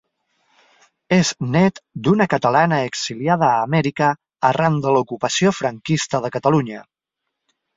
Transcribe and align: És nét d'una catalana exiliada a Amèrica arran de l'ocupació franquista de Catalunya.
És 1.17 1.29
nét 1.55 1.77
d'una 2.07 2.27
catalana 2.31 2.79
exiliada 2.85 3.49
a 3.49 3.59
Amèrica 3.67 4.09
arran 4.51 4.81
de 4.87 4.95
l'ocupació 4.97 5.55
franquista 5.59 6.23
de 6.25 6.33
Catalunya. 6.39 6.83